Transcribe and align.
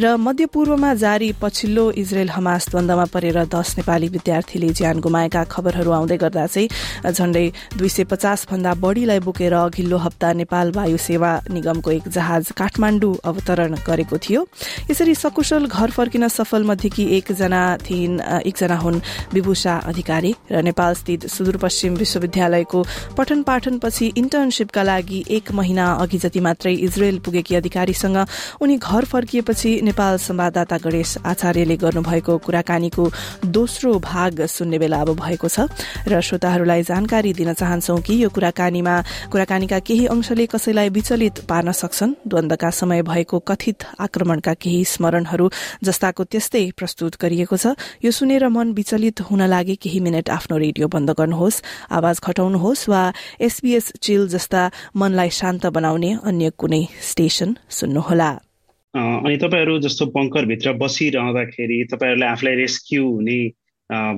र 0.00 0.16
मध्यपूर्वमा 0.16 0.92
जारी 0.94 1.30
पछिल्लो 1.40 1.90
इजरायल 2.00 2.28
हमास 2.30 2.68
द्वन्दमा 2.70 3.04
परेर 3.12 3.38
दश 3.52 3.74
नेपाली 3.76 4.08
विद्यार्थीले 4.08 4.68
ज्यान 4.72 5.00
गुमाएका 5.04 5.42
खबरहरू 5.44 5.90
आउँदै 5.92 6.16
गर्दा 6.16 6.46
चाहिँ 6.46 7.12
झण्डै 7.12 7.44
दुई 7.76 7.88
सय 7.88 8.04
पचास 8.08 8.46
भन्दा 8.50 8.72
बढ़ीलाई 8.80 9.18
बोकेर 9.20 9.54
अघिल्लो 9.54 9.96
हप्ता 10.00 10.32
नेपाल 10.40 10.72
वायु 10.72 10.96
सेवा 10.96 11.32
निगमको 11.52 11.90
एक 11.90 12.08
जहाज 12.08 12.50
काठमाण्डु 12.56 13.10
अवतरण 13.24 13.74
गरेको 13.88 14.18
थियो। 14.18 14.46
यसरी 14.90 15.14
सकुशल 15.14 15.66
घर 15.66 15.90
फर्किन 15.92 16.28
सफल 16.28 16.64
मध्येकी 16.70 17.04
एकजना 17.18 17.60
थिइन् 17.84 18.16
एकजना 18.48 18.76
हुन् 18.84 19.00
विभूषा 19.34 19.76
अधिकारी 19.92 20.32
र 20.52 20.62
नेपाल 20.64 20.94
स्थित 21.02 21.28
सुदूरपश्चिम 21.28 22.00
विश्वविद्यालयको 22.00 22.82
पठन 23.18 23.42
पाठनपछि 23.42 24.12
इन्टर्नशीपका 24.16 24.82
लागि 24.82 25.24
एक 25.36 25.52
महिना 25.60 25.92
अघि 26.00 26.18
जति 26.24 26.40
मात्रै 26.48 26.74
इजरायल 26.88 27.18
पुगेकी 27.20 27.54
अधिकारीसँग 27.60 28.18
उनी 28.62 28.76
घर 28.78 29.04
फर्किएपछि 29.12 29.78
नेपाल 29.90 30.16
संवाददाता 30.22 30.76
गणेश 30.86 31.16
आचार्यले 31.26 31.76
गर्नुभएको 31.82 32.38
कुराकानीको 32.46 33.04
दोस्रो 33.50 33.92
भाग 33.98 34.46
सुन्ने 34.46 34.78
बेला 34.78 35.00
अब 35.02 35.10
भएको 35.18 35.48
छ 35.50 35.66
र 36.06 36.20
श्रोताहरूलाई 36.22 36.82
जानकारी 36.86 37.32
दिन 37.34 37.52
चाहन्छौ 37.58 37.96
कि 37.98 38.14
यो 38.22 38.28
कुराकानीमा 38.30 38.94
कुराकानीका 39.32 39.78
केही 39.82 40.06
अंशले 40.06 40.46
कसैलाई 40.46 40.88
विचलित 40.94 41.42
पार्न 41.50 41.72
सक्छन्? 41.72 42.14
द्वन्दका 42.22 42.70
समय 42.70 43.02
भएको 43.02 43.38
कथित 43.42 43.78
आक्रमणका 43.98 44.54
केही 44.62 44.84
स्मरणहरू 44.84 45.48
जस्ताको 45.82 46.24
त्यस्तै 46.30 46.64
प्रस्तुत 46.78 47.18
गरिएको 47.18 47.56
छ। 47.56 47.74
यो 48.04 48.10
सुनेर 48.14 48.46
मन 48.46 48.70
विचलित 48.70 49.26
हुन 49.26 49.42
लागे 49.50 49.74
केही 49.74 50.00
मिनट 50.00 50.30
आफ्नो 50.30 50.56
रेडियो 50.56 50.86
बन्द 50.86 51.10
गर्नुहोस् 51.18 51.62
आवाज 51.90 52.16
घटाउनुहोस् 52.22 52.88
वा 52.88 53.02
एसबीएस 53.42 53.92
चिल 53.98 54.28
जस्ता 54.28 54.62
मनलाई 54.94 55.30
शान्त 55.34 55.66
बनाउने 55.66 56.10
अन्य 56.22 56.50
कुनै 56.54 56.82
स्टेशन 57.02 57.56
सुन्नुहोला। 57.68 58.49
अनि 58.94 59.36
तपाईँहरू 59.36 59.78
जस्तो 59.78 60.06
बङ्करभित्र 60.06 60.72
बसिरहँदाखेरि 60.72 61.78
तपाईँहरूले 61.84 62.26
आफूलाई 62.26 62.54
रेस्क्यु 62.54 63.06
हुने 63.06 63.38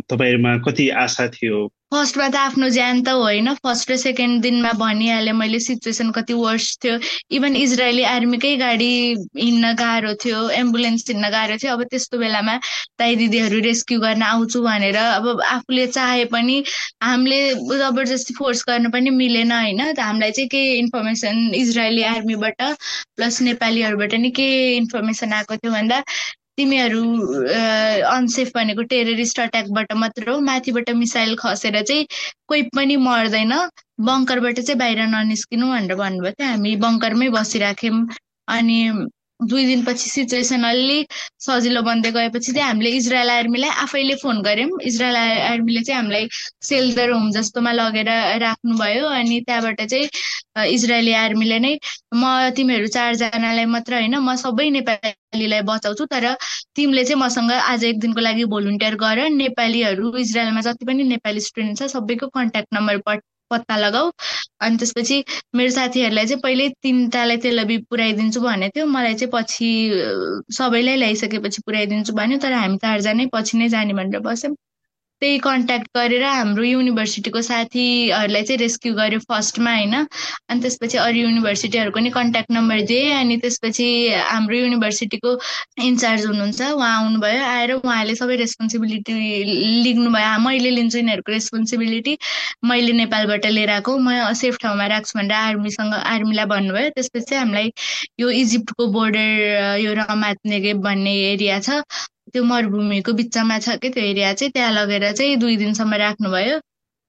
तपाईँहरूमा 0.08 0.56
कति 0.58 0.88
आशा 0.96 1.26
थियो? 1.28 1.58
फर्स्टमा 1.92 2.26
त 2.28 2.36
आफ्नो 2.40 2.68
ज्यान 2.74 3.00
त 3.02 3.08
होइन। 3.20 3.52
फर्स्ट 3.64 3.90
र 3.90 3.96
सेकेन्ड 4.02 4.40
दिनमा 4.42 4.72
भनिहालेँ 4.80 5.32
मैले 5.40 5.58
सिचुएसन 5.60 6.10
कति 6.18 6.34
वर्स 6.34 6.68
थियो। 6.84 6.98
इभन 7.38 7.56
इजरायली 7.56 8.02
आर्मीकै 8.10 8.54
गाडी 8.56 8.92
हिँड्न 9.38 9.72
गाह्रो 9.80 10.14
थियो 10.24 10.38
एम्बुलेन्स 10.60 11.04
हिँड्न 11.10 11.30
गाह्रो 11.36 11.56
थियो। 11.62 11.72
अब 11.72 11.82
त्यस्तो 11.92 12.18
बेलामा 12.18 12.56
दाई 12.98 13.16
दिदीहरू 13.16 13.60
रेस्क्यु 13.68 14.00
गर्न 14.00 14.22
आउँछु 14.22 14.62
भनेर 14.62 14.96
अब 14.96 15.40
आफूले 15.46 15.86
चाहे 15.86 16.24
पनि 16.32 16.62
हामीले 17.02 17.40
जबरजस्ती 17.84 18.34
फोर्स 18.38 18.64
गर्न 18.68 18.90
पनि 18.90 19.10
मिलेन 19.20 19.52
होइन। 19.52 19.80
हामीलाई 20.00 20.30
चाहिँ 20.32 20.48
के 20.48 20.62
इन्फर्मेसन 20.78 21.54
इजरायली 21.54 22.02
आर्मीबाट 22.14 22.62
प्लस 23.16 23.40
नेपालीहरूबाट 23.42 24.14
नि 24.24 24.30
के 24.40 24.48
इन्फर्मेसन 24.76 25.32
आएको 25.32 25.56
थियो 25.56 25.72
भन्दा 25.72 26.02
तिमीहरू 26.58 27.02
अनसेफ 28.14 28.50
भनेको 28.54 28.82
टेररिस्ट 28.92 29.40
अट्याकबाट 29.40 29.92
मात्र 30.02 30.28
हो 30.30 30.38
माथिबाट 30.48 30.90
मिसाइल 31.02 31.34
खसेर 31.42 31.80
चाहिँ 31.82 32.06
कोही 32.48 32.62
पनि 32.76 32.96
मर्दैन। 33.06 33.52
बङ्करबाट 34.08 34.60
चाहिँ 34.60 34.78
बाहिर 34.78 35.00
ननिस्किनु 35.14 35.66
भनेर 35.72 35.94
भन्नुभयो 36.02 36.32
थियो। 36.38 36.48
हामी 36.48 36.76
बङ्करमै 36.84 37.28
बसिराख्यौँ। 37.38 38.06
अनि 38.56 38.78
दुई 39.48 39.64
दिनपछि 39.66 40.10
सिचुएसन 40.10 40.62
अलि 40.64 40.98
सजिलो 41.46 41.82
बन्दै 41.82 42.10
गएपछि 42.12 42.52
चाहिँ 42.52 42.66
हामीले 42.66 42.90
इजरायल 42.96 43.30
आर्मीलाई 43.30 43.70
आफैले 43.84 44.14
फोन 44.22 44.42
गऱ्यौँ। 44.42 44.78
इजरायल 44.90 45.16
आर्मीले 45.16 45.82
चाहिँ 45.82 46.00
हामीलाई 46.00 46.28
सेल्टर 46.62 47.10
होम 47.10 47.30
जस्तोमा 47.32 47.72
लगेर 47.72 48.10
राख्नुभयो 48.42 49.06
अनि 49.08 49.40
त्यहाँबाट 49.46 49.82
चाहिँ 49.82 50.08
इजरायली 50.68 51.12
आर्मीले 51.16 51.58
नै 51.58 51.74
म 52.14 52.50
तिमीहरू 52.56 52.86
चारजनालाई 52.94 53.64
मात्र 53.66 53.94
होइन 53.94 54.16
म 54.18 54.34
सबै 54.36 54.68
नेपालीलाई 54.70 55.62
बचाउँछु 55.68 56.04
तर 56.12 56.26
तिमीले 56.76 57.04
चाहिँ 57.04 57.20
मसँग 57.22 57.52
आज 57.52 57.84
एक 57.84 57.98
दिनको 58.00 58.20
लागि 58.20 58.44
भोलिन्टियर 58.54 58.94
गर। 58.96 59.28
नेपालीहरू 59.32 60.16
इजरायलमा 60.18 60.60
जति 60.62 60.84
पनि 60.86 61.04
नेपाली 61.12 61.40
स्टुडेन्ट 61.40 61.78
छ 61.78 61.90
सबैको 61.92 62.26
कन्ट्याक्ट 62.38 62.74
नम्बर 62.74 63.20
पत्ता 63.52 63.76
लगाऊ। 63.76 64.10
अनि 64.60 64.76
त्यसपछि 64.78 65.16
मेरो 65.56 65.70
साथीहरूलाई 65.76 66.26
चाहिँ 66.26 66.42
पहिल्यै 66.42 66.68
तिनवटालाई 66.82 67.36
तेलबी 67.46 67.78
पुऱ्याइदिन्छु 67.90 68.40
भनेको 68.40 68.76
थियो। 68.78 68.86
मलाई 68.96 69.14
चाहिँ 69.14 69.32
पछि 69.34 69.70
सबैलाई 70.58 70.96
ल्याइसकेपछि 70.96 71.62
पुऱ्याइदिन्छु 71.66 72.12
भन्यो। 72.20 72.38
तर 72.46 72.52
हामी 72.54 72.76
चारजनै 72.86 73.26
पछि 73.34 73.58
नै 73.58 73.68
जाने 73.76 73.94
भनेर 73.94 74.20
बस्यौँ। 74.28 74.54
त्यही 75.22 75.38
कन्ट्याक्ट 75.38 75.86
गरेर 75.96 76.22
हाम्रो 76.24 76.62
युनिभर्सिटीको 76.64 77.40
साथीहरूलाई 77.48 78.42
चाहिँ 78.42 78.58
रेस्क्यु 78.58 78.92
गर्यो 78.94 79.18
फर्स्टमा 79.30 79.72
होइन? 79.74 79.94
अनि 80.50 80.60
त्यसपछि 80.62 80.98
अरू 80.98 81.18
युनिभर्सिटीहरूको 81.18 82.00
नि 82.02 82.10
कन्ट्याक्ट 82.10 82.50
नम्बर 82.52 82.80
दिएँ 82.90 83.12
अनि 83.20 83.36
त्यसपछि 83.44 83.86
हाम्रो 84.30 84.56
युनिभर्सिटीको 84.56 85.30
इन्चार्ज 85.88 86.26
हुनुहुन्छ। 86.26 86.60
उहाँ 86.74 86.90
आउनुभयो 86.98 87.42
आएर 87.52 87.72
उहाँले 87.78 88.14
सबै 88.18 88.36
रेस्पोन्सिबिलिटी 88.42 89.14
लिनुभयो। 89.84 90.38
मैले 90.48 90.70
लिन्छु 90.70 90.98
यिनीहरूको 90.98 91.32
रेस्पोन्सिबिलिटी 91.32 92.18
मैले 92.70 92.92
नेपालबाट 93.02 93.46
लिएर 93.46 93.70
आएको 93.78 93.98
म 93.98 94.32
सेफ 94.42 94.58
ठाउँमा 94.62 94.86
राख्छु 94.94 95.18
भनेर 95.18 95.38
आर्मीसँग 95.38 95.94
आर्मीलाई 96.02 96.46
भन्नुभयो। 96.54 96.90
त्यसपछि 96.98 97.34
हामीलाई 97.34 97.70
यो 98.20 98.30
इजिप्टको 98.42 98.86
बोर्डर 98.98 99.78
यो 99.86 99.94
रमात 100.02 100.38
नेगेब 100.46 100.82
भन्ने 100.82 101.14
एरिया 101.32 101.60
छ। 101.60 102.10
त्यो 102.34 102.42
मरुभूमिको 102.50 103.12
बिचमा 103.20 103.58
छ 103.64 103.76
कि 103.82 103.88
त्यो 103.94 104.04
एरिया 104.04 104.32
चाहिँ 104.34 104.52
त्यहाँ 104.52 104.72
लगेर 104.72 105.10
चाहिँ 105.12 105.36
दुई 105.38 105.56
दिनसम्म 105.62 105.94
राख्नुभयो। 106.04 106.60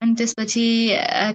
अनि 0.02 0.14
त्यसपछि 0.20 0.64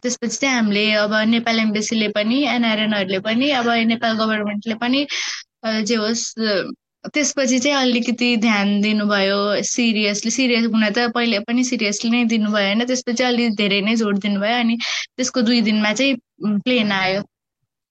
त्यसपछि 0.02 0.36
चाहिँ 0.36 0.54
हामीले 0.54 0.84
अब 1.04 1.14
नेपाल 1.28 1.58
एम्बेसीले 1.60 2.08
पनि 2.16 2.42
एनआरएनहरूले 2.54 3.18
पनि 3.28 3.50
अब 3.60 3.68
नेपाल 3.92 4.12
गभर्मेन्टले 4.18 4.74
पनि 4.82 5.06
जे 5.88 5.94
होस् 5.96 6.26
त्यसपछि 7.14 7.58
चाहिँ 7.58 7.76
अलिकति 7.78 8.36
ध्यान 8.44 8.80
दिनुभयो। 8.80 9.38
सिरियसली 9.64 10.30
सिरियस 10.30 10.64
हुन 10.74 10.88
त 10.90 11.08
पहिले 11.14 11.38
पनि 11.48 11.64
सिरियसली 11.64 12.10
नै 12.10 12.24
दिनुभयो 12.34 12.64
होइन। 12.66 12.84
त्यसपछि 12.86 13.24
अलिक 13.24 13.56
धेरै 13.56 13.80
नै 13.88 13.94
जोड 13.96 14.18
दिनुभयो। 14.26 14.56
अनि 14.60 14.76
त्यसको 15.16 15.42
दुई 15.48 15.60
दिनमा 15.68 15.92
चाहिँ 15.94 16.14
प्लेन 16.66 16.92
आयो। 16.92 17.22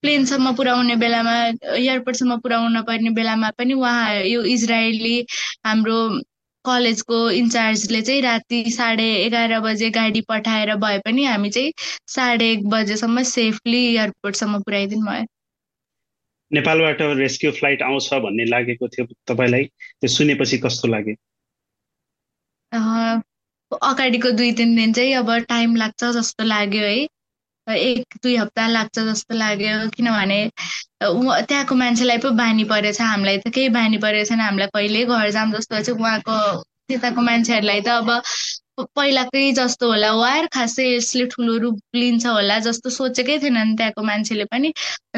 प्लेनसम्म 0.03 0.53
पुर्याउने 0.56 0.96
बेलामा 0.96 1.35
एयरपोर्टसम्म 1.75 2.38
पुर्याउन 2.40 2.81
पर्ने 2.88 3.09
बेलामा 3.19 3.50
पनि 3.58 3.74
उहाँ 3.74 4.16
यो 4.24 4.44
इजरायली 4.56 5.16
हाम्रो 5.66 6.00
कलेजको 6.66 7.19
इन्चार्जले 7.31 8.02
चाहिँ 8.02 8.22
राति 8.22 8.63
साढे 8.72 9.07
एघार 9.25 9.59
बजे 9.62 9.90
गाडी 9.97 10.22
पठाएर 10.30 10.75
भए 10.84 11.00
पनि 11.06 11.24
हामी 11.25 11.50
चाहिँ 11.50 11.72
साढे 12.16 12.52
एक 12.52 12.68
बजेसम्म 12.69 13.24
सेफली 13.31 13.84
एयरपोर्टसम्म 13.86 14.62
पुर्याइदिनु 14.62 15.06
भयो। 15.06 15.25
नेपालबाट 16.52 17.02
रेस्क्यु 17.19 17.52
फ्लाइट 17.52 17.81
आउँछ 17.84 18.13
भन्ने 18.25 18.46
लागेको 18.46 18.88
थियो 18.88 19.06
तपाईँलाई? 19.28 19.63
त्यो 20.02 20.07
सुनेपछि 20.07 20.57
कस्तो 20.66 20.88
लाग्यो? 20.88 21.16
अगाडिको 23.72 24.31
दुई 24.31 24.52
तिन 24.59 24.75
दिन 24.75 24.94
चाहिँ 24.94 25.13
अब 25.16 25.31
टाइम 25.50 25.75
लाग्छ 25.75 26.03
जस्तो 26.18 26.44
लाग्यो 26.44 26.84
है। 26.84 27.07
एक 27.68 28.18
दुई 28.24 28.36
हप्ता 28.38 28.68
लाग्छ 28.68 29.00
जस्तो 29.02 29.36
लाग्यो 29.36 29.90
किनभने 29.92 30.40
त्यहाँको 31.02 31.76
मान्छेलाई 31.76 32.18
पो 32.20 32.30
बानी 32.36 32.64
परेछ 32.66 33.02
हामीलाई 33.02 33.38
त 33.38 33.54
केही 33.54 33.70
बानी 33.72 33.98
परेको 34.00 34.30
छैन 34.30 34.40
हामीलाई 34.42 34.68
कहिले 34.74 35.04
घर 35.08 35.30
जाम 35.32 35.54
जस्तो 35.54 35.96
उहाँको 35.96 36.38
त्यताको 36.88 37.22
मान्छेहरूलाई 37.24 37.82
त 37.82 37.88
अब 37.98 38.10
पहिलाकै 38.78 39.52
जस्तो 39.58 39.88
होला 39.92 40.12
वार 40.16 40.48
खासै 40.54 40.86
यसले 40.88 41.26
ठुलो 41.34 41.58
रूप 41.62 41.80
लिन्छ 41.96 42.26
होला 42.26 42.58
जस्तो 42.68 42.90
सोचेकै 42.98 43.38
थिएनन् 43.44 43.76
त्यहाँको 43.78 44.02
मान्छेले 44.10 44.46
पनि। 44.52 44.72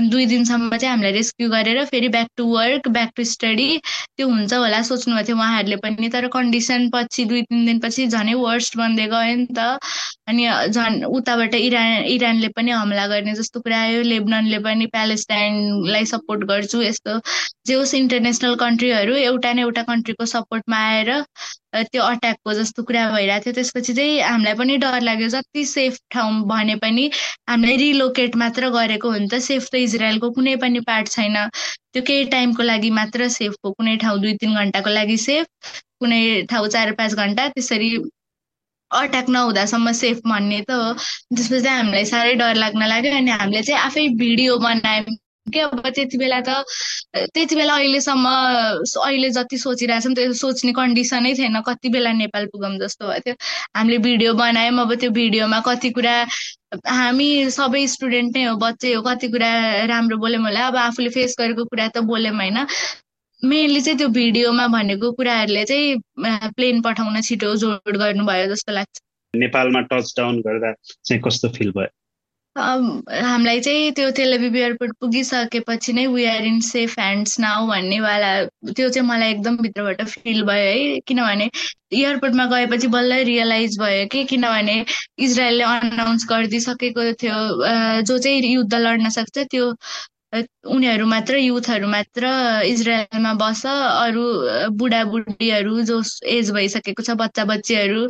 दुई 0.10 0.26
दिनसम्म 0.26 0.78
चाहिँ 0.78 0.92
हामीलाई 0.92 1.12
रेस्क्यु 1.12 1.50
गरेर 1.52 1.84
फेरि 1.92 2.08
back 2.16 2.28
to 2.38 2.46
work 2.56 2.88
back 2.98 3.12
to 3.16 3.24
study 3.34 3.68
त्यो 4.18 4.28
हुन्छ 4.30 4.54
होला 4.54 4.82
सोच्नुभएको 4.90 5.28
थियो 5.28 5.38
उहाँहरूले 5.38 5.76
पनि। 5.84 6.10
तर 6.16 6.28
कन्डिसन 6.38 6.90
पछि 6.94 7.26
दुई 7.32 7.42
तिन 7.50 7.66
दिनपछि 7.66 8.08
झनै 8.08 8.34
वर्स्ट 8.46 8.78
बन्दै 8.78 9.08
गयो 9.16 9.36
नि 9.36 9.48
त। 9.58 9.60
अनि 10.30 10.48
झन् 10.72 11.04
उताबाट 11.20 11.56
इरान 11.56 12.04
इरानले 12.16 12.48
पनि 12.56 12.72
हमला 12.72 13.08
गर्ने 13.12 13.34
जस्तो 13.42 13.60
कुरा 13.60 13.80
आयो। 13.82 14.02
लेबननले 14.14 14.60
पनि 14.66 14.86
प्यालेस्टाइनलाई 14.96 16.06
सपोर्ट 16.14 16.44
गर्छु 16.52 16.82
यस्तो। 16.82 17.20
जे 17.68 17.74
होस् 17.74 17.94
इन्टरनेसनल 17.96 18.56
कन्ट्रीहरू 18.64 19.16
एउटा 19.30 19.54
न 19.54 19.60
एउटा 19.68 19.84
कन्ट्रीको 19.92 20.26
सपोर्टमा 20.26 20.78
आएर 20.90 21.12
त्यो 21.92 22.02
अट्याकको 22.04 22.54
जस्तो 22.54 22.84
कुरा 22.84 23.02
भइरहेको 23.10 23.44
थियो। 23.46 23.49
त्यसपछि 23.54 23.94
चाहिँ 23.94 24.20
हामीलाई 24.22 24.54
पनि 24.62 24.78
डर 24.84 25.00
लाग्यो 25.02 25.28
जति 25.36 25.66
सेफ 25.66 25.98
ठाउँ 26.12 26.42
भने 26.48 26.76
पनि 26.84 27.10
हामीलाई 27.50 27.78
रिलोकेट 27.78 28.36
मात्र 28.44 28.70
गरेको 28.76 29.12
हो 29.12 29.18
नि 29.18 29.28
त। 29.28 29.40
सेफ 29.48 29.68
त 29.72 29.76
इजरायलको 29.86 30.30
कुनै 30.38 30.56
पनि 30.64 30.80
पार्ट 30.90 31.08
छैन। 31.10 31.38
त्यो 31.94 32.04
केही 32.08 32.26
टाइमको 32.36 32.64
लागि 32.64 32.90
मात्र 33.00 33.28
सेफको 33.38 33.72
कुनै 33.72 33.96
ठाउँ 34.06 34.20
दुई 34.22 34.34
तिन 34.42 34.56
घन्टाको 34.56 34.90
लागि 34.90 35.18
सेफ 35.26 35.46
कुनै 36.00 36.22
ठाउँ 36.50 36.68
चार 36.70 36.92
पाँच 37.00 37.14
घन्टा 37.16 37.48
त्यसरी 37.56 37.92
अट्याक 38.92 39.30
नहुँदासम्म 39.30 39.92
सेफ 39.98 40.22
भन्ने 40.28 40.62
त 40.70 40.72
हो। 40.72 40.94
त्यसपछि 41.36 41.68
हामीलाई 41.68 42.06
साह्रै 42.12 42.34
डर 42.44 42.56
लाग्न 42.66 42.88
लाग्यो 42.94 43.16
अनि 43.18 43.32
हामीले 43.32 43.62
चाहिँ 43.64 43.82
आफै 43.82 44.08
भिडियो 44.22 44.58
बनायौँ। 44.60 45.18
कि 45.54 45.60
अब 45.60 45.88
त्यति 45.96 46.18
बेला 46.18 46.40
त 46.48 46.64
त्यति 47.34 47.56
बेला 47.56 47.74
अहिलेसम्म 47.76 48.26
अहिले 49.06 49.30
जति 49.38 49.58
सोचिरहेछौँ 49.58 50.14
त्यो 50.16 50.34
सोच्ने 50.42 50.72
कन्डिसनै 50.80 51.34
थिएन। 51.40 51.60
कति 51.68 51.90
बेला 51.90 52.12
नेपाल 52.22 52.46
पुगौँ 52.54 52.78
जस्तो 52.80 53.08
भयो 53.08 53.20
थियो 53.26 53.36
हामीले 53.78 53.98
भिडियो 54.08 54.34
बनायौँ 54.34 54.80
अब 54.86 54.94
त्यो 55.00 55.10
भिडियोमा 55.20 55.60
कति 55.68 55.90
कुरा 55.98 56.16
हामी 56.86 57.30
सबै 57.52 57.86
स्टुडेन्ट 57.96 58.38
नै 58.38 58.44
हो 58.46 58.56
बच्चै 58.62 58.94
हो 58.94 59.02
कति 59.02 59.28
कुरा 59.34 59.52
राम्रो 59.90 60.18
बोल्यौँ 60.18 60.44
होला। 60.44 60.68
अब 60.68 60.76
आफूले 60.78 61.10
फेस 61.18 61.36
गरेको 61.40 61.66
कुरा 61.66 61.88
त 61.96 62.06
बोल्यौँ 62.10 62.36
होइन। 62.36 62.66
मेनली 63.42 63.82
चाहिँ 63.82 63.98
त्यो 63.98 64.08
भिडियोमा 64.16 64.68
भनेको 64.68 65.12
कुराहरूले 65.18 65.64
चाहिँ 65.66 65.96
प्लेन 66.58 66.82
पठाउन 66.82 67.22
छिटो 67.22 67.56
जोड 67.56 67.98
गर्नुभयो 67.98 68.46
जस्तो 68.54 68.72
लाग्छ। 68.74 69.00
नेपालमा 69.34 69.82
टच 69.92 70.14
डाउन 70.18 70.40
गर्दा 70.42 70.72
चाहिँ 71.06 71.22
कस्तो 71.26 71.50
फिल 71.58 71.72
भयो? 71.72 71.88
हामीलाई 72.60 73.60
चाहिँ 73.62 73.92
त्यो 73.98 74.10
तेलबिब 74.18 74.56
एयरपोर्ट 74.56 74.92
पुगिसकेपछि 75.02 75.94
नै 75.94 76.06
we 76.08 76.26
are 76.26 76.46
in 76.46 76.60
safe 76.68 76.94
hands 77.00 77.40
now 77.40 77.68
भन्नेवाला 77.68 78.32
त्यो 78.70 78.90
चाहिँ 78.90 79.08
मलाई 79.08 79.32
एकदम 79.32 79.58
भित्रबाट 79.58 80.02
फिल 80.10 80.42
भयो 80.44 80.66
है 80.66 81.00
किनभने 81.08 81.50
एयरपोर्टमा 81.94 82.46
गएपछि 82.48 82.88
बल्ल 82.96 83.22
रियलाइज 83.32 83.80
भयो 83.80 84.06
कि 84.12 84.24
किनभने 84.26 84.78
इजरायलले 85.20 85.64
अनाउन्स 85.70 86.26
गरिदिइसकेको 86.30 87.12
थियो 87.24 87.40
जो 88.04 88.18
चाहिँ 88.18 88.54
युद्ध 88.54 88.74
लड्न 88.78 89.10
सक्छ 89.12 89.38
त्यो 89.46 89.74
उनीहरू 90.34 91.06
मात्र 91.08 91.38
युथहरू 91.38 91.88
मात्र 91.88 92.28
इजरायलमा 92.66 93.32
बस 93.34 93.62
अरू 93.68 94.26
बुढाबुढीहरू 94.78 95.82
जो 95.84 95.98
एज 96.34 96.52
भइसकेको 96.52 97.04
छ 97.04 97.16
बच्चा 97.22 97.46
बच्चीहरू 97.52 98.04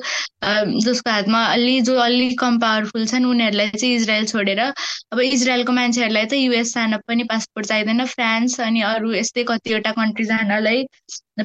जसको 0.88 1.10
हातमा 1.10 1.44
अलि 1.52 1.80
जो 1.82 1.96
अलिक 2.02 2.38
कम 2.40 2.60
पावरफुल 2.60 3.06
छन् 3.06 3.26
उनीहरूलाई 3.26 3.70
चाहिँ 3.76 3.96
इजरायल 3.96 4.26
छोडेर 4.26 4.60
अब 4.66 5.20
इजरायलको 5.22 5.72
मान्छेहरूलाई 5.72 6.26
त 6.26 6.42
युएस 6.42 6.74
जान 6.76 6.98
पनि 7.08 7.24
पासपोर्ट 7.26 7.68
चाहिँदैन 7.68 8.06
फ्रान्स 8.08 8.60
अनि 8.62 8.82
अरू 8.90 9.14
यस्तै 9.14 9.44
कतिवटा 9.48 9.92
कन्ट्री 9.94 10.26
जानलाई 10.26 10.86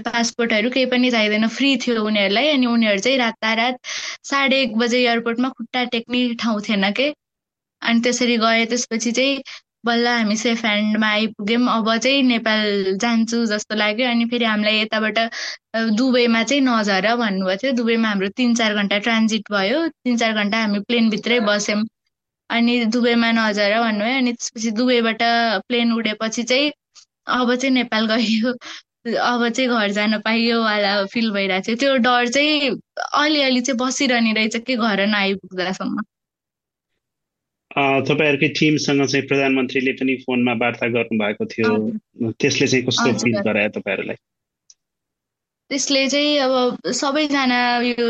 पासपोर्टहरू 0.05 0.71
केही 0.71 0.87
पनि 0.89 1.11
चाहिँदैन 1.11 1.49
फ्री 1.51 1.77
थियो 1.79 2.05
उनीहरूलाई 2.05 2.49
अनि 2.51 2.67
उनीहरू 2.69 3.01
चाहिँ 3.01 3.19
रातारात 3.19 3.79
साढे 4.25 4.61
एक 4.63 4.77
बजे 4.79 4.99
एयरपोर्टमा 5.03 5.49
खुट्टा 5.59 5.85
टेक्ने 5.93 6.23
ठाउँ 6.37 6.61
थिएन 6.69 6.91
के? 6.93 7.13
अनि 7.83 8.01
त्यसरी 8.01 8.37
गए 8.39 8.65
त्यसपछि 8.67 9.11
चाहिँ 9.13 9.43
बल्ल 9.85 10.07
हामी 10.09 10.37
सेफ 10.37 10.65
ह्यान्डमा 10.65 11.09
आइपुग्यौँ। 11.09 11.67
अब 11.77 11.89
चाहिँ 11.97 12.23
नेपाल 12.23 12.97
जान्छु 13.03 13.45
जस्तो 13.47 13.75
लाग्यो 13.77 14.09
अनि 14.11 14.25
फेरि 14.31 14.45
हामीलाई 14.45 14.81
यताबाट 14.81 15.19
दुबईमा 15.99 16.43
चाहिँ 16.43 16.63
नझर 16.63 17.15
भन्नुभएको 17.17 17.63
थियो। 17.63 17.73
दुबईमा 17.81 18.09
हाम्रो 18.09 18.29
तिन 18.37 18.55
चार 18.55 18.75
घन्टा 18.75 18.99
ट्रान्जिट 19.07 19.51
भयो। 19.53 19.87
तिन 19.89 20.17
चार 20.23 20.33
घन्टा 20.43 20.59
हामी 20.61 20.81
प्लेनभित्रै 20.89 21.41
बस्यौँ। 21.51 21.83
अनि 22.51 22.85
दुबईमा 22.95 23.31
नझर 23.33 23.79
भन्नुभयो। 23.81 24.17
अनि 24.19 24.33
त्यसपछि 24.33 24.71
दुबईबाट 24.81 25.23
प्लेन 25.69 25.93
उडेपछि 25.93 26.43
चाहिँ 26.43 26.73
अब 27.39 27.55
चाहिँ 27.55 27.75
नेपाल 27.75 28.07
गयो। 28.15 28.53
अब 29.21 29.49
चाहिँ 29.49 29.69
घर 29.71 29.91
जान 29.93 30.19
पाइयो 30.25 30.63
वाला 30.63 30.95
फिल 31.13 31.31
भइरहेको 31.33 31.67
थियो। 31.67 31.77
त्यो 31.77 31.97
डर 32.05 32.29
चाहिँ 32.29 32.71
अलिअलि 33.23 33.61
चाहिँ 33.61 33.79
बसिरहने 33.81 34.33
रहेछ 34.33 34.57
कि 34.67 34.77
घर 34.77 35.07
नआइपुग्दासम्म। 35.07 36.03
तपाईँहरूकै 37.77 38.49
टिमसँग 38.59 39.05
चाहिँ 39.07 39.27
प्रधानमन्त्रीले 39.27 39.93
पनि 39.99 40.15
फोनमा 40.27 40.53
वार्ता 40.63 40.87
गर्नुभएको 40.95 41.45
थियो। 41.53 41.73
त्यसले 42.39 42.67
चाहिँ 42.67 42.85
कस्तो 42.87 43.13
फिल 43.23 43.41
गरायो 43.43 43.69
तपाईँहरूलाई? 43.79 44.19
त्यसले 45.71 46.07
चाहिँ 46.09 46.39
अब 46.39 46.93
सबैजना 46.93 47.59
यो 47.83 48.07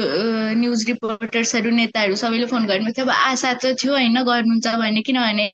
न्युज 0.60 0.84
रिपोर्टर्सहरू 0.88 1.70
नेताहरू 1.70 2.14
सबैले 2.22 2.46
फोन 2.52 2.66
गर्नुभएको 2.66 2.96
थियो। 2.96 3.06
अब 3.06 3.10
आशा 3.10 3.52
त 3.62 3.72
थियो 3.80 3.92
होइन 3.92 4.22
गर्नुहुन्छ 4.22 4.66
भने 4.84 5.02
किनभने 5.08 5.46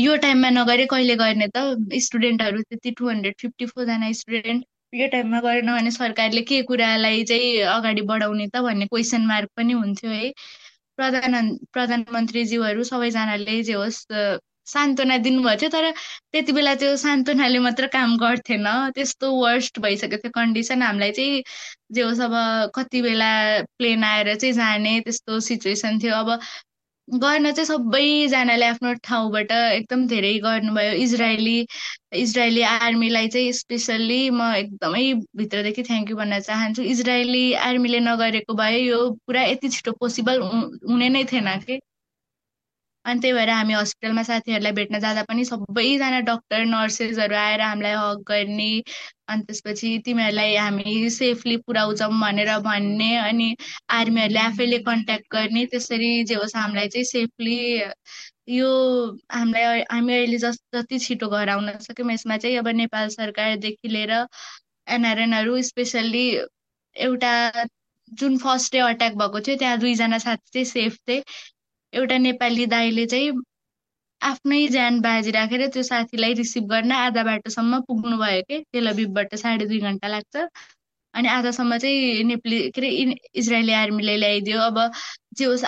यो 0.00 0.16
टाइममा 0.26 0.50
नगरे 0.50 0.86
कहिले 0.90 1.16
गर्ने 1.22 1.48
त? 1.54 1.76
स्टुडेन्टहरू 2.08 2.62
त्यति 2.62 2.90
टु 2.98 3.08
हन्ड्रेड 3.08 3.34
फिफ्टी 3.40 3.66
फोरजना 3.66 4.12
स्टुडेन्ट 4.22 4.64
यो 4.94 5.06
टाइममा 5.12 5.40
गरेन 5.40 5.70
भने 5.70 5.90
सरकारले 5.90 6.42
के 6.50 6.62
कुरालाई 6.66 7.24
चाहिँ 7.30 7.60
अगाडि 7.78 8.02
बढाउने 8.10 8.46
त 8.48 8.66
भन्ने 8.66 8.86
क्वेसन 8.86 9.26
मार्क 9.26 9.50
पनि 9.56 9.72
हुन्थ्यो 9.72 10.10
है। 10.10 10.32
प्रधान 10.98 11.54
प्रधानमन्त्रीज्यूहरू 11.72 12.84
सबैजनाले 12.90 13.62
जे 13.62 13.72
होस् 13.72 14.04
सान्त्वना 14.66 15.16
दिनुभएको 15.24 15.60
थियो 15.60 15.68
तर 15.70 15.90
त्यति 16.32 16.52
बेला 16.52 16.74
त्यो 16.74 16.96
सान्त्वनाले 17.02 17.58
मात्र 17.66 17.86
काम 17.96 18.16
गर्थेन। 18.18 18.66
त्यस्तो 18.94 19.30
वर्स्ट 19.42 19.78
भइसकेको 19.80 20.16
थियो 20.22 20.30
कन्डिसन 20.34 20.82
हामीलाई 20.82 21.12
चाहिँ 21.18 21.42
जे 21.94 22.02
होस् 22.02 22.20
अब 22.26 22.34
कति 22.74 23.02
बेला 23.02 23.28
प्लेन 23.78 24.04
आएर 24.04 24.34
चाहिँ 24.36 24.54
जाने 24.54 24.98
त्यस्तो 25.06 25.38
सिचुएसन 25.48 25.98
थियो। 26.02 26.14
अब 26.16 26.38
गर्न 27.08 27.50
चाहिँ 27.52 27.66
सबैजनाले 27.66 28.66
आफ्नो 28.66 28.92
ठाउँबाट 29.04 29.52
एकदम 29.52 30.06
धेरै 30.08 30.32
गर्नुभयो। 30.46 30.92
इजरायली 31.04 31.54
इजरायली 32.22 32.62
आर्मीलाई 32.70 33.28
चाहिँ 33.28 33.52
स्पेसल्ली 33.60 34.18
म 34.30 34.50
एकदमै 34.56 35.04
भित्रदेखि 35.42 35.82
थ्याङ्क 35.90 36.10
यू 36.10 36.16
भन्न 36.16 36.40
चाहन्छु। 36.48 36.82
इजरायली 36.94 37.44
आर्मीले 37.68 38.00
नगरेको 38.08 38.54
भए 38.62 38.78
यो 38.80 38.98
पुरा 39.26 39.42
यति 39.44 39.68
छिटो 39.76 39.92
पोसिबल 40.00 40.40
हुने 40.90 41.08
नै 41.10 41.24
थिएन 41.32 41.48
कि। 41.66 41.80
अनि 43.06 43.20
त्यही 43.20 43.32
भएर 43.34 43.50
हामी 43.50 43.74
हस्पिटलमा 43.74 44.22
साथीहरूलाई 44.22 44.72
भेट्न 44.72 44.98
जाँदा 45.00 45.22
पनि 45.28 45.44
सबैजना 45.44 46.20
डक्टर 46.28 46.64
नर्सेसहरू 46.66 47.36
आएर 47.36 47.60
हामीलाई 47.62 47.92
हक 47.94 48.22
गर्ने 48.28 48.70
अनि 49.28 49.42
त्यसपछि 49.46 49.90
तिमीहरूलाई 50.06 50.54
हामी 50.56 51.10
सेफली 51.10 51.56
पुऱ्याउँछौँ 51.66 52.10
भनेर 52.20 52.50
भन्ने 52.66 53.10
अनि 53.18 53.48
आर्मीहरूले 53.98 54.40
आफैले 54.40 54.78
कन्ट्याक्ट 54.88 55.26
गर्ने। 55.32 55.64
त्यसरी 55.66 56.10
जे 56.24 56.34
होस् 56.34 56.56
हामीलाई 56.56 56.88
चाहिँ 56.88 57.04
सेफली 57.06 57.56
यो 58.48 58.68
हामीलाई 59.32 59.80
हामी 59.90 60.12
अहिले 60.14 60.38
जस 60.38 60.58
जति 60.74 60.98
छिटो 60.98 61.28
घर 61.28 61.48
आउन 61.50 61.70
सक्यौँ 61.80 62.12
यसमा 62.12 62.36
चाहिँ 62.38 62.56
अब 62.58 62.68
नेपाल 62.76 63.08
सरकारदेखि 63.10 63.88
लिएर 63.88 64.12
एनआरएनहरू 64.88 65.60
स्पेसल्ली 65.62 66.26
एउटा 66.96 67.32
जुन 68.12 68.36
फर्स्ट 68.38 68.72
डे 68.72 68.78
अट्याक 68.80 69.14
भएको 69.18 69.40
थियो 69.40 69.56
त्यहाँ 69.58 69.78
दुईजना 69.80 70.18
साथी 70.18 70.50
चाहिँ 70.52 70.64
सेफ 70.66 70.96
थिए। 71.08 71.22
एउटा 71.96 72.18
नेपाली 72.18 72.66
दाईले 72.76 73.06
चाहिँ 73.14 73.30
आफ्नै 74.20 74.66
ज्यान 74.68 75.00
बाजी 75.00 75.30
राखेर 75.36 75.66
त्यो 75.74 75.82
साथीलाई 75.82 76.34
रिसिभ 76.34 76.64
गर्न 76.70 76.92
आधा 76.92 77.22
बाटोसम्म 77.24 77.80
पुग्नु 77.88 78.16
भयो 78.18 78.42
कि 78.50 78.58
तेलबिबबाट 78.72 79.34
साढे 79.44 79.66
दुई 79.66 79.80
घन्टा 79.90 80.08
लाग्छ। 80.08 80.46
अनि 81.14 81.28
आधासम्म 81.28 81.76
चाहिँ 81.78 82.24
नेपाली 82.24 82.58
के 82.70 82.80
अरे 82.80 82.88
इजरायली 83.40 83.72
आर्मीले 83.72 84.16
ल्याइदियो। 84.16 84.60
अब 84.60 84.78
जे 85.38 85.44
होस् 85.44 85.64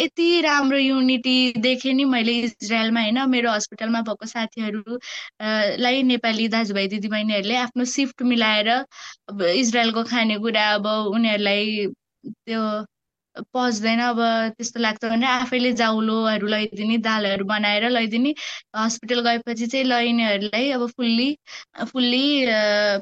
यति 0.00 0.40
राम्रो 0.42 0.78
युनिटी 0.78 1.34
देखेँ 1.66 1.92
नि 1.94 2.04
मैले 2.04 2.32
इजरायलमा 2.48 3.00
होइन? 3.00 3.18
मेरो 3.30 3.50
हस्पिटलमा 3.52 4.00
भएको 4.08 4.26
साथीहरूलाई 4.26 6.02
नेपाली 6.12 6.48
दाजुभाइ 6.56 6.88
दिदीबहिनीहरूले 6.88 7.56
आफ्नो 7.64 7.84
सिफ्ट 7.96 8.22
मिलाएर 8.32 8.68
अब 8.68 9.42
इजरायलको 9.42 10.04
खानेकुरा 10.12 10.68
अब 10.74 10.86
उनीहरूलाई 11.14 11.86
त्यो 12.26 12.62
पच्दैन 13.54 14.00
अब 14.00 14.18
त्यस्तो 14.56 14.80
लाग्छ 14.80 15.04
भने 15.04 15.26
आफैले 15.26 15.72
जाउलोहरू 15.80 16.46
लैदिने 16.46 16.98
दालहरू 17.06 17.44
बनाएर 17.44 17.88
लैदिने। 17.90 18.34
हस्पिटल 18.76 19.20
गएपछि 19.28 19.66
चाहिँ 19.66 19.84
लैनेहरूलाई 19.86 20.70
अब 20.72 20.86
फुल्ली 20.90 21.28
फुल्ली 21.92 22.24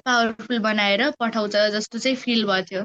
पावरफुल 0.06 0.58
बनाएर 0.68 1.10
पठाउँछ 1.20 1.56
जस्तो 1.76 1.98
चाहिँ 1.98 2.16
फिल 2.16 2.44
भयो। 2.46 2.62
थियो 2.70 2.84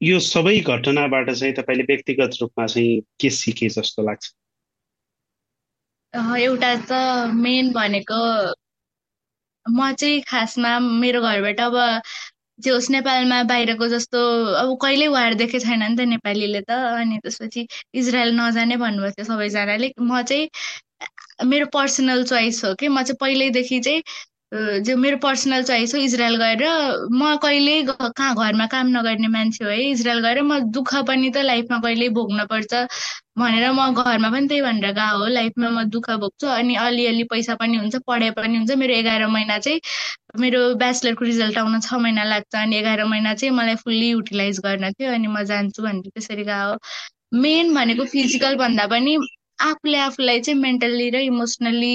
यो 0.00 0.18
सबै 0.20 0.58
घटनाबाट 0.60 1.30
चाहिँ 1.30 1.54
तपाईँले 1.54 1.84
व्यक्तिगत 1.84 2.36
रूपमा 2.40 2.66
चाहिँ 2.66 3.00
के 3.20 3.30
सिके 3.30 3.68
जस्तो 3.68 4.02
लाग्छ? 4.02 4.32
एउटा 6.14 6.74
त 6.88 6.92
मेन 7.34 7.72
भनेको 7.72 8.20
म 9.66 9.92
चाहिँ 9.92 10.20
खासमा 10.28 10.78
मेरो 10.78 11.20
घरबाट 11.22 11.60
अब 11.60 11.76
जे 12.60 12.70
होस् 12.70 12.90
नेपालमा 12.90 13.42
बाहिरको 13.44 13.88
जस्तो 13.88 14.18
अब 14.56 14.76
कहिल्यै 14.82 15.08
वार 15.10 15.34
देखेको 15.36 15.64
छैन 15.64 15.82
नि 15.84 15.96
त 15.96 16.06
नेपालीले 16.10 16.60
त। 16.62 16.70
अनि 16.96 17.18
त्यसपछि 17.20 17.66
इजरायल 17.94 18.34
नजाने 18.36 18.76
भन्नुभएको 18.78 19.16
थियो 19.18 19.26
सबैजनाले। 19.26 19.92
म 20.02 20.22
चाहिँ 20.24 20.48
मेरो 21.46 21.66
पर्सनल 21.72 22.24
चोइस 22.24 22.64
हो 22.64 22.74
कि 22.76 22.88
म 22.90 23.02
चाहिँ 23.02 23.16
पहिल्यैदेखि 23.20 23.80
चाहिँ 23.80 24.02
जो 24.52 24.96
मेरो 24.96 25.16
पर्सनल 25.22 25.62
चोइस 25.64 25.94
हो 25.94 26.00
इजरायल 26.00 26.36
गएर 26.36 26.62
म 27.12 27.36
कहिले 27.42 27.82
कहाँ 27.90 28.34
घरमा 28.34 28.66
काम 28.72 28.86
नगर्ने 28.96 29.28
मान्छे 29.34 29.64
हो 29.64 29.70
है 29.70 29.82
इजरायल 29.90 30.20
गएर 30.22 30.40
म 30.42 30.58
दुःख 30.76 30.94
पनि 31.08 31.30
त 31.36 31.42
लाइफमा 31.46 31.78
कहिले 31.84 32.08
भोग्न 32.16 32.46
पर्छ 32.50 32.72
भनेर 33.38 33.70
म 33.72 33.86
घरमा 33.94 34.30
पनि 34.30 34.48
त्यही 34.48 34.62
भनेर 34.62 34.92
गएको 34.92 35.18
हो। 35.18 35.26
लाइफमा 35.36 35.68
म 35.70 35.84
दुःख 35.90 36.10
भोग्छु 36.24 36.46
अनि 36.56 36.74
अलिअलि 36.86 37.24
पैसा 37.30 37.54
पनि 37.62 37.76
हुन्छ 37.76 37.96
पढाइ 38.06 38.30
पनि 38.40 38.56
हुन्छ। 38.56 38.70
मेरो 38.82 38.94
एघार 38.94 39.26
महिना 39.36 39.58
चाहिँ 39.58 39.80
मेरो 40.40 40.60
ब्याचलरको 40.82 41.24
रिजल्ट 41.24 41.58
आउन 41.58 41.80
छ 41.80 41.94
महिना 42.06 42.24
लाग्छ 42.24 42.54
अनि 42.62 42.76
एघार 42.76 43.04
महिना 43.04 43.34
चाहिँ 43.34 43.54
मलाई 43.56 43.74
फुल्ली 43.84 44.08
युटिलाइज 44.10 44.58
गर्न 44.66 44.90
थियो 44.92 45.12
अनि 45.14 45.28
म 45.28 45.44
जान्छु 45.52 45.82
भनेर 45.82 46.10
त्यसरी 46.10 46.44
गएको 46.50 47.38
मेन 47.42 47.74
भनेको 47.74 48.04
फिजिकल 48.16 48.56
भन्दा 48.64 48.86
पनि 48.94 49.16
आफूले 49.68 49.98
आफूलाई 50.08 50.40
चाहिँ 50.40 50.60
मेन्टल्ली 50.60 51.08
र 51.10 51.16
इमोसनल्ली 51.30 51.94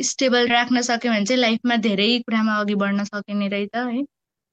स्टेबल 0.00 0.48
राख्न 0.48 0.80
सक्यो 0.82 1.12
भने 1.12 1.24
चाहिँ 1.24 1.40
लाइफमा 1.40 1.76
धेरै 1.86 2.08
कुरामा 2.26 2.56
अघि 2.60 2.74
बढ्न 2.82 3.04
सकिने 3.04 3.48
रहेछ 3.48 3.76
है। 3.76 4.04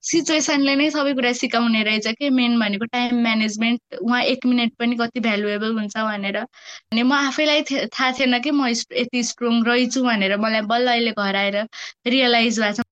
सिचुएसनले 0.03 0.75
नै 0.75 0.89
सबै 0.91 1.13
कुरा 1.13 1.31
सिकाउने 1.37 1.83
रहेछ 1.83 2.07
कि 2.19 2.29
मेन 2.39 2.59
भनेको 2.59 2.85
टाइम 2.95 3.21
म्यानेजमेन्ट 3.23 3.95
उहाँ 4.01 4.21
एक 4.33 4.45
मिनट 4.45 4.73
पनि 4.79 4.95
कति 4.97 5.19
भ्यालुएबल 5.19 5.73
हुन्छ 5.79 5.97
भनेर। 5.97 6.37
अनि 6.37 7.03
म 7.03 7.13
आफैलाई 7.13 7.61
थाहा 7.71 8.11
थिएन 8.19 8.39
कि 8.41 8.51
म 8.51 8.67
यति 8.67 9.23
स्ट्रङ 9.23 9.63
रहेछु 9.67 10.03
भनेर। 10.03 10.37
मलाई 10.37 10.61
बल्ल 10.73 10.87
अहिले 10.91 11.11
घर 11.17 11.35
आएर 11.35 11.57
रियलाइज 12.07 12.59
भएको 12.59 12.83
छ। 12.83 12.85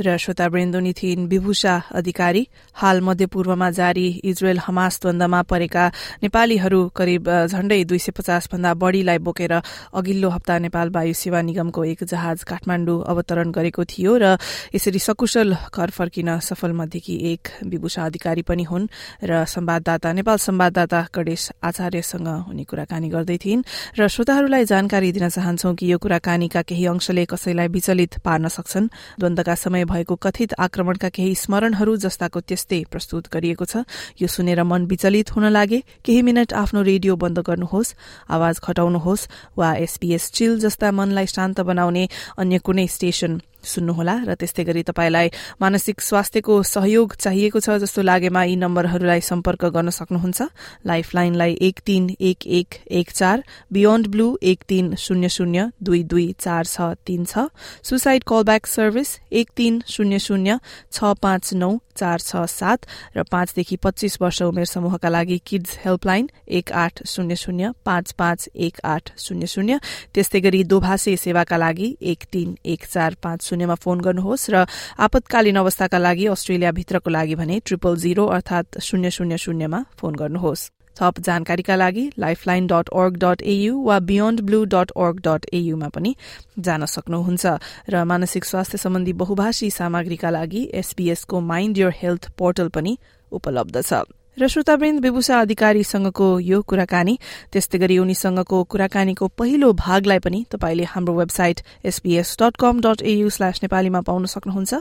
र 0.00 0.16
श्रोतावृन्दोनी 0.16 0.92
थिइन् 0.92 1.28
विभूषा 1.28 1.74
अधिकारी 1.92 2.46
हाल 2.74 3.00
मध्यपूर्वमा 3.00 3.70
जारी 3.70 4.06
इजरायल 4.24 4.58
हमास 4.58 4.98
द्वन्दमा 5.02 5.42
परेका 5.42 5.84
नेपालीहरू 6.22 6.80
करिब 6.96 7.28
झण्डै 7.46 7.82
दुई 7.84 7.98
सय 7.98 8.12
पचास 8.16 8.48
भन्दा 8.52 8.74
बढ़ीलाई 8.74 9.18
बोकेर 9.18 9.52
अघिल्लो 9.94 10.28
हप्ता 10.30 10.58
नेपाल 10.58 10.90
वायु 10.90 11.12
सेवा 11.12 11.40
निगमको 11.42 11.84
एक 11.84 12.04
जहाज 12.04 12.44
काठमाण्डु 12.44 12.98
अवतरण 13.12 13.50
गरेको 13.50 13.84
थियो 13.84 14.16
र 14.16 14.36
यसरी 14.74 14.98
सकुशल 14.98 15.54
घर 15.74 15.90
फर्किन 15.90 16.38
सफल 16.38 16.72
मध्येकी 16.72 17.16
एक 17.32 17.48
विभूषा 17.66 18.04
अधिकारी 18.04 18.42
पनि 18.42 18.64
हुन् 18.64 18.88
र 19.24 19.44
संवाददाता 19.44 20.12
नेपाल 20.12 20.36
संवाददाता 20.38 21.00
गणेश 21.14 21.50
आचार्यसँग 21.62 22.28
उनी 22.48 22.64
कुराकानी 22.64 23.08
गर्दै 23.08 23.38
थिइन्। 23.44 23.66
र 23.98 24.08
श्रोताहरूलाई 24.08 24.64
जानकारी 24.64 25.12
दिन 25.12 25.28
चाहन्छौ 25.28 25.74
कि 25.74 25.92
यो 25.92 25.98
कुराकानीका 25.98 26.62
केही 26.62 26.86
अंशले 26.86 27.24
कसैलाई 27.24 27.68
विचलित 27.68 28.18
पार्न 28.24 28.48
सक्छन्? 28.48 28.88
द्वन्दका 29.20 29.54
समय 29.54 29.84
भएको 29.90 30.14
कथित 30.14 30.54
आक्रमणका 30.58 31.08
केही 31.08 31.34
स्मरणहरू 31.34 31.96
जस्ताको 31.96 32.40
त्यस्तै 32.40 32.82
प्रस्तुत 32.90 33.28
गरिएको 33.34 33.64
छ। 33.64 33.82
यो 34.22 34.26
सुनेर 34.26 34.62
मन 34.62 34.86
विचलित 34.86 35.30
हुन 35.34 35.44
लागे। 35.50 35.82
केही 36.04 36.22
मिनट 36.22 36.54
आफ्नो 36.54 36.82
रेडियो 36.82 37.16
बन्द 37.16 37.38
गर्नुहोस् 37.42 37.94
आवाज 38.30 38.60
घटाउनुहोस् 38.62 39.28
वा 39.58 39.74
एसपीएस 39.76 40.30
चिल 40.30 40.58
जस्ता 40.60 40.90
मनलाई 40.90 41.26
शान्त 41.26 41.60
बनाउने 41.60 42.08
अन्य 42.38 42.58
कुनै 42.58 42.86
स्टेशन 42.86 43.40
सुन्नुहोला 43.62 44.14
र 44.26 44.34
त्यस्तै 44.34 44.64
गरी 44.64 44.82
तपाईँलाई 44.82 45.28
मानसिक 45.60 46.00
स्वास्थ्यको 46.00 46.62
सहयोग 46.62 47.14
चाहिएको 47.16 47.60
छ 47.60 47.76
जस्तो 47.82 48.02
लागेमा 48.02 48.42
यी 48.44 48.56
नम्बरहरूलाई 48.56 49.20
सम्पर्क 49.20 49.64
गर्न 49.74 49.90
सक्नुहुन्छ। 49.90 50.42
लाइफ 50.86 51.14
लाइनलाई 51.14 51.56
एक 51.60 51.80
तीन 51.86 52.10
एक 52.20 52.46
एक 52.46 52.68
एक 52.90 53.10
चार 53.10 53.42
बियोन्ड 53.72 54.06
ब्लू 54.08 54.28
एक 54.42 54.64
तीन 54.68 54.94
शून्य 54.96 55.28
शून्य 55.28 55.68
दुई 55.82 56.02
दुई 56.04 56.26
चार 56.40 56.64
छ 56.64 56.94
तीन 57.06 57.24
छ 57.24 57.46
सुसाइड 57.82 58.24
कलब्याक 58.24 58.66
सर्भिस 58.66 59.18
एक 59.32 59.50
तीन 59.56 59.80
शून्य 59.88 60.18
शून्य 60.18 60.58
छ 60.92 61.12
पाँच 61.22 61.54
नौ 61.54 61.76
चार 61.96 62.18
छ 62.20 62.44
सात 62.48 62.86
र 63.16 63.22
पाँचदेखि 63.30 63.76
पच्चीस 63.76 64.16
वर्ष 64.20 64.42
उमेर 64.42 64.64
समूहका 64.64 65.08
लागि 65.08 65.38
किड्स 65.46 65.76
हेल्पलाइन 65.84 66.28
एक 66.48 66.72
आठ 66.72 67.02
शून्य 67.06 67.36
शून्य 67.36 67.70
पाँच 67.84 68.12
पाँच 68.18 68.48
एक 68.56 68.80
आठ 68.84 69.10
शून्य 69.18 69.46
शून्य 69.46 69.78
त्यस्तै 70.14 70.40
गरी 70.40 70.62
दोभाषे 70.64 71.16
सेवाका 71.16 71.56
लागि 71.56 71.94
एक 72.02 72.24
तीन 72.32 72.56
एक 72.64 72.86
चार 72.86 73.16
पाँच 73.22 73.42
शून्यमा 73.50 73.74
फोन 73.82 74.00
गर्नुहोस् 74.00 74.50
र 74.54 74.64
आपतकालीन 75.02 75.56
अवस्थाका 75.58 75.98
लागि 75.98 76.26
अस्ट्रेलिया 76.32 76.70
भित्रको 76.72 77.10
लागि 77.10 77.34
भने 77.34 77.60
ट्रिपल 77.66 77.96
जीरो 77.98 78.26
अर्थात 78.30 78.78
शून्य 78.80 79.10
शून्य 79.10 79.36
शून्यमा 79.38 79.80
फोन 79.98 80.14
गर्नुहोस्। 80.14 80.70
थप 80.96 81.18
जानकारीका 81.26 81.74
लागि 81.76 82.04
lifeline 82.18 82.66
dot 82.66 82.88
org 82.92 83.16
dot 83.16 83.42
AU 83.42 83.74
वा 83.82 83.98
beyond 84.04 84.40
blue 84.42 84.64
dot 84.74 84.90
org 84.92 85.20
dot 85.26 85.46
एयुमा 85.54 85.88
पनि 85.88 86.14
जान 86.58 86.84
सक्नुहुन्छ। 86.84 87.44
र 87.88 88.04
मानसिक 88.04 88.44
स्वास्थ्य 88.44 88.78
सम्बन्धी 88.78 89.12
बहुभाषी 89.16 89.70
सामग्रीका 89.70 90.30
लागि 90.30 90.62
एसबीएसको 90.74 91.40
माइन्ड 91.40 91.78
योर 91.78 91.92
हेल्थ 91.96 92.30
पोर्टल 92.38 92.68
पनि 92.68 92.98
उपलब्ध 93.32 93.76
छ। 93.80 94.02
र 94.40 94.46
श्रोतावृन्द 94.48 95.00
विभूषा 95.02 95.40
अधिकारीसँगको 95.40 96.28
यो 96.40 96.60
कुराकानी 96.62 97.18
त्यस्तै 97.52 97.78
गरी 97.78 97.98
उनीसँगको 97.98 98.62
कुराकानीको 98.64 99.26
पहिलो 99.28 99.72
भागलाई 99.72 100.18
पनि 100.18 100.44
तपाईँले 100.50 100.84
हाम्रो 100.84 101.14
website 101.14 101.60
SBS 101.84 102.36
dot 102.40 102.56
com 102.56 102.80
dot 102.80 103.02
AU 103.02 103.28
slash 103.30 103.60
नेपालीमा 103.62 104.00
पाउन 104.00 104.24
सक्नुहुन्छ 104.26 104.72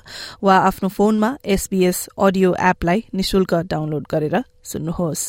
वा 0.44 0.56
आफ्नो 0.70 0.90
फोनमा 0.90 1.36
एसबीएस 1.46 2.08
अडियो 2.20 2.56
एपलाई 2.62 3.04
निशुल्क 3.14 3.54
डाउनलोड 3.68 4.08
गरेर 4.10 4.44
सुन्नुहोस्। 4.64 5.24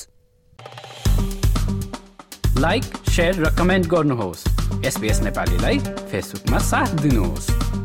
लाइक 2.59 2.85
र 3.19 3.55
कमेन्ट 3.59 3.87
गर्नुहोस्। 3.87 4.47
नेपालीलाई 5.23 5.79
फेसबुकमा 6.11 6.59
साथ 6.71 6.91
दिनुहोस्। 7.03 7.80